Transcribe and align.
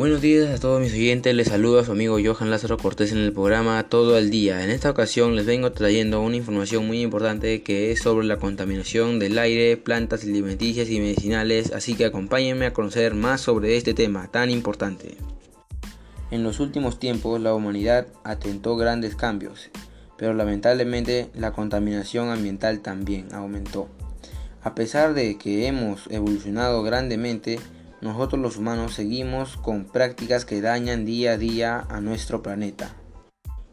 Buenos 0.00 0.22
días 0.22 0.48
a 0.48 0.58
todos 0.58 0.80
mis 0.80 0.94
oyentes, 0.94 1.34
les 1.34 1.48
saluda 1.48 1.84
su 1.84 1.92
amigo 1.92 2.16
Johan 2.24 2.48
Lázaro 2.48 2.78
Cortés 2.78 3.12
en 3.12 3.18
el 3.18 3.34
programa 3.34 3.82
Todo 3.82 4.16
el 4.16 4.30
Día. 4.30 4.64
En 4.64 4.70
esta 4.70 4.88
ocasión 4.88 5.36
les 5.36 5.44
vengo 5.44 5.72
trayendo 5.72 6.22
una 6.22 6.36
información 6.36 6.86
muy 6.86 7.02
importante 7.02 7.62
que 7.62 7.92
es 7.92 8.00
sobre 8.00 8.26
la 8.26 8.38
contaminación 8.38 9.18
del 9.18 9.38
aire, 9.38 9.76
plantas 9.76 10.22
alimenticias 10.22 10.88
y 10.88 11.00
medicinales, 11.00 11.72
así 11.74 11.96
que 11.96 12.06
acompáñenme 12.06 12.64
a 12.64 12.72
conocer 12.72 13.14
más 13.14 13.42
sobre 13.42 13.76
este 13.76 13.92
tema 13.92 14.28
tan 14.28 14.48
importante. 14.48 15.18
En 16.30 16.44
los 16.44 16.60
últimos 16.60 16.98
tiempos 16.98 17.38
la 17.38 17.52
humanidad 17.52 18.06
atentó 18.24 18.78
grandes 18.78 19.16
cambios, 19.16 19.68
pero 20.16 20.32
lamentablemente 20.32 21.28
la 21.34 21.52
contaminación 21.52 22.30
ambiental 22.30 22.80
también 22.80 23.28
aumentó. 23.34 23.86
A 24.62 24.74
pesar 24.74 25.12
de 25.12 25.36
que 25.36 25.66
hemos 25.66 26.06
evolucionado 26.10 26.82
grandemente, 26.82 27.58
nosotros 28.00 28.40
los 28.40 28.56
humanos 28.56 28.94
seguimos 28.94 29.56
con 29.56 29.84
prácticas 29.84 30.44
que 30.44 30.60
dañan 30.60 31.04
día 31.04 31.32
a 31.32 31.38
día 31.38 31.86
a 31.88 32.00
nuestro 32.00 32.42
planeta. 32.42 32.96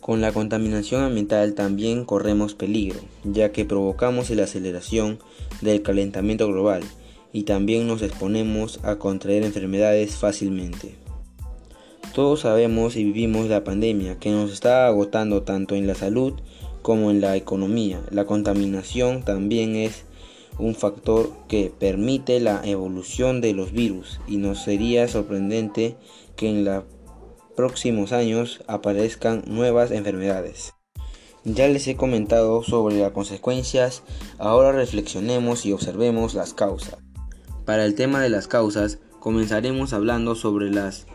Con 0.00 0.20
la 0.20 0.32
contaminación 0.32 1.02
ambiental 1.02 1.54
también 1.54 2.04
corremos 2.04 2.54
peligro, 2.54 3.00
ya 3.24 3.52
que 3.52 3.64
provocamos 3.64 4.30
la 4.30 4.44
aceleración 4.44 5.18
del 5.60 5.82
calentamiento 5.82 6.48
global 6.48 6.82
y 7.32 7.44
también 7.44 7.86
nos 7.86 8.02
exponemos 8.02 8.80
a 8.82 8.96
contraer 8.96 9.44
enfermedades 9.44 10.16
fácilmente. 10.16 10.96
Todos 12.14 12.40
sabemos 12.40 12.96
y 12.96 13.04
vivimos 13.04 13.48
la 13.48 13.62
pandemia 13.62 14.18
que 14.18 14.30
nos 14.30 14.52
está 14.52 14.86
agotando 14.86 15.42
tanto 15.42 15.76
en 15.76 15.86
la 15.86 15.94
salud 15.94 16.34
como 16.82 17.10
en 17.10 17.20
la 17.20 17.36
economía. 17.36 18.00
La 18.10 18.24
contaminación 18.24 19.22
también 19.22 19.76
es 19.76 20.04
un 20.60 20.74
factor 20.74 21.30
que 21.48 21.72
permite 21.76 22.38
la 22.38 22.60
evolución 22.64 23.40
de 23.40 23.54
los 23.54 23.72
virus 23.72 24.20
y 24.28 24.36
no 24.36 24.54
sería 24.54 25.08
sorprendente 25.08 25.96
que 26.36 26.48
en 26.48 26.64
los 26.64 26.84
próximos 27.56 28.12
años 28.12 28.62
aparezcan 28.66 29.42
nuevas 29.46 29.90
enfermedades. 29.90 30.74
Ya 31.44 31.66
les 31.68 31.88
he 31.88 31.96
comentado 31.96 32.62
sobre 32.62 32.98
las 32.98 33.12
consecuencias, 33.12 34.02
ahora 34.38 34.72
reflexionemos 34.72 35.64
y 35.64 35.72
observemos 35.72 36.34
las 36.34 36.52
causas. 36.52 36.98
Para 37.64 37.86
el 37.86 37.94
tema 37.94 38.20
de 38.20 38.28
las 38.28 38.46
causas, 38.46 38.98
comenzaremos 39.20 39.94
hablando 39.94 40.34
sobre 40.34 40.70
las 40.70 41.06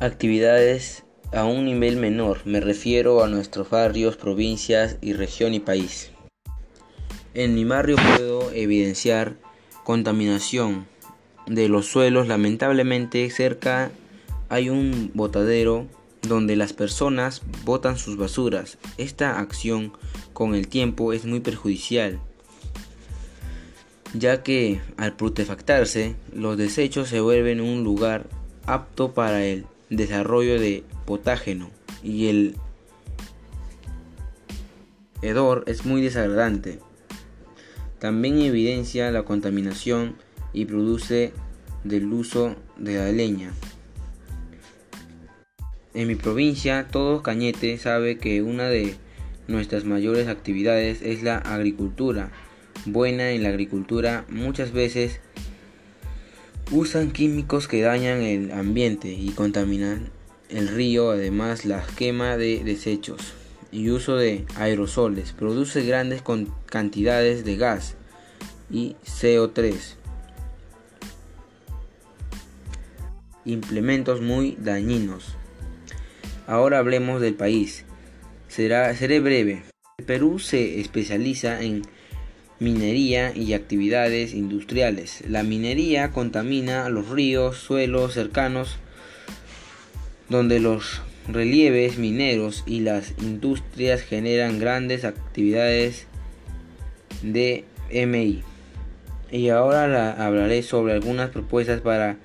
actividades 0.00 1.04
a 1.32 1.44
un 1.44 1.64
nivel 1.64 1.96
menor, 1.96 2.38
me 2.44 2.60
refiero 2.60 3.22
a 3.22 3.28
nuestros 3.28 3.68
barrios, 3.68 4.16
provincias 4.16 4.96
y 5.02 5.12
región 5.12 5.52
y 5.52 5.60
país. 5.60 6.13
En 7.34 7.56
mi 7.56 7.64
barrio 7.64 7.96
puedo 7.96 8.52
evidenciar 8.52 9.34
contaminación 9.82 10.86
de 11.48 11.68
los 11.68 11.86
suelos. 11.86 12.28
Lamentablemente 12.28 13.28
cerca 13.30 13.90
hay 14.48 14.70
un 14.70 15.10
botadero 15.14 15.88
donde 16.22 16.54
las 16.54 16.72
personas 16.72 17.42
botan 17.64 17.98
sus 17.98 18.16
basuras. 18.16 18.78
Esta 18.98 19.40
acción 19.40 19.92
con 20.32 20.54
el 20.54 20.68
tiempo 20.68 21.12
es 21.12 21.24
muy 21.24 21.40
perjudicial, 21.40 22.20
ya 24.12 24.44
que 24.44 24.80
al 24.96 25.16
protefactarse 25.16 26.14
los 26.32 26.56
desechos 26.56 27.08
se 27.08 27.20
vuelven 27.20 27.60
un 27.60 27.82
lugar 27.82 28.28
apto 28.64 29.12
para 29.12 29.44
el 29.44 29.66
desarrollo 29.90 30.60
de 30.60 30.84
potágeno 31.04 31.70
y 32.00 32.28
el 32.28 32.56
hedor 35.20 35.64
es 35.66 35.84
muy 35.84 36.00
desagradante. 36.00 36.78
También 37.98 38.40
evidencia 38.40 39.10
la 39.10 39.22
contaminación 39.22 40.16
y 40.52 40.64
produce 40.66 41.32
del 41.84 42.12
uso 42.12 42.56
de 42.76 42.96
la 42.96 43.12
leña. 43.12 43.52
En 45.94 46.08
mi 46.08 46.16
provincia, 46.16 46.88
todo 46.90 47.22
Cañete 47.22 47.78
sabe 47.78 48.18
que 48.18 48.42
una 48.42 48.68
de 48.68 48.96
nuestras 49.46 49.84
mayores 49.84 50.28
actividades 50.28 51.02
es 51.02 51.22
la 51.22 51.38
agricultura. 51.38 52.30
Buena 52.86 53.30
en 53.30 53.42
la 53.42 53.50
agricultura 53.50 54.24
muchas 54.28 54.72
veces 54.72 55.20
usan 56.70 57.12
químicos 57.12 57.68
que 57.68 57.82
dañan 57.82 58.22
el 58.22 58.50
ambiente 58.52 59.12
y 59.12 59.30
contaminan 59.30 60.10
el 60.48 60.68
río, 60.68 61.10
además 61.10 61.64
la 61.64 61.84
quema 61.96 62.36
de 62.36 62.64
desechos 62.64 63.34
y 63.74 63.90
uso 63.90 64.16
de 64.16 64.46
aerosoles 64.54 65.32
produce 65.32 65.84
grandes 65.84 66.22
cantidades 66.66 67.44
de 67.44 67.56
gas 67.56 67.96
y 68.70 68.94
CO3. 69.04 69.74
Implementos 73.44 74.20
muy 74.20 74.56
dañinos. 74.60 75.34
Ahora 76.46 76.78
hablemos 76.78 77.20
del 77.20 77.34
país. 77.34 77.84
Será, 78.46 78.94
seré 78.94 79.18
breve. 79.18 79.64
El 79.98 80.04
Perú 80.04 80.38
se 80.38 80.80
especializa 80.80 81.60
en 81.60 81.82
minería 82.60 83.36
y 83.36 83.54
actividades 83.54 84.34
industriales. 84.34 85.24
La 85.28 85.42
minería 85.42 86.12
contamina 86.12 86.88
los 86.90 87.08
ríos, 87.08 87.56
suelos 87.56 88.14
cercanos, 88.14 88.76
donde 90.28 90.60
los 90.60 91.02
relieves 91.28 91.98
mineros 91.98 92.62
y 92.66 92.80
las 92.80 93.12
industrias 93.18 94.02
generan 94.02 94.58
grandes 94.58 95.04
actividades 95.04 96.06
de 97.22 97.64
MI. 97.90 98.42
Y 99.30 99.48
ahora 99.48 100.12
hablaré 100.24 100.62
sobre 100.62 100.92
algunas 100.92 101.30
propuestas 101.30 101.80
para 101.80 102.18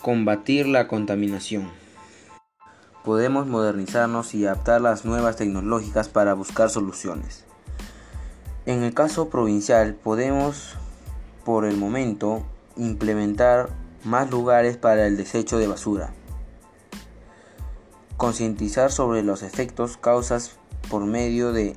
combatir 0.00 0.66
la 0.66 0.88
contaminación. 0.88 1.68
Podemos 3.04 3.46
modernizarnos 3.46 4.34
y 4.34 4.46
adaptar 4.46 4.80
las 4.80 5.04
nuevas 5.04 5.36
tecnológicas 5.36 6.08
para 6.08 6.34
buscar 6.34 6.70
soluciones. 6.70 7.44
En 8.66 8.82
el 8.82 8.92
caso 8.94 9.30
provincial 9.30 9.94
podemos 9.94 10.74
por 11.44 11.64
el 11.64 11.76
momento 11.76 12.44
implementar 12.76 13.70
más 14.04 14.30
lugares 14.30 14.76
para 14.76 15.06
el 15.06 15.16
desecho 15.16 15.58
de 15.58 15.66
basura 15.66 16.12
concientizar 18.18 18.90
sobre 18.90 19.22
los 19.22 19.42
efectos 19.44 19.96
causas 19.96 20.56
por 20.90 21.06
medio 21.06 21.52
de 21.52 21.76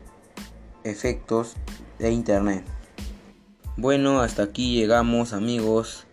efectos 0.83 1.55
de 1.99 2.11
internet. 2.11 2.65
Bueno, 3.77 4.21
hasta 4.21 4.43
aquí 4.43 4.75
llegamos 4.75 5.33
amigos 5.33 6.07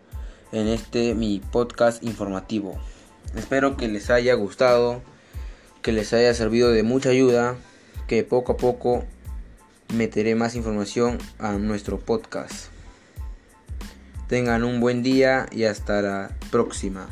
en 0.53 0.69
este 0.69 1.15
mi 1.15 1.41
podcast 1.41 2.05
informativo. 2.05 2.79
Espero 3.37 3.79
que 3.79 3.89
les 3.89 4.11
haya 4.11 4.35
gustado, 4.35 5.01
que 5.81 5.93
les 5.93 6.13
haya 6.13 6.35
servido 6.35 6.71
de 6.73 6.83
mucha 6.83 7.09
ayuda, 7.09 7.57
que 8.07 8.23
poco 8.23 8.53
a 8.53 8.57
poco 8.59 9.05
meteré 9.95 10.35
más 10.35 10.55
información 10.55 11.17
a 11.39 11.53
nuestro 11.53 11.99
podcast. 11.99 12.67
Tengan 14.29 14.63
un 14.63 14.79
buen 14.81 15.03
día 15.03 15.47
y 15.53 15.65
hasta 15.65 16.03
la 16.03 16.37
próxima. 16.51 17.09